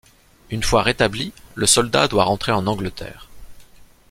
Une 0.49 0.63
fois 0.63 0.81
rétabli, 0.81 1.31
le 1.53 1.67
soldat 1.67 2.07
doit 2.07 2.23
rentrer 2.23 2.51
en 2.51 2.65
Angleterre. 2.65 3.29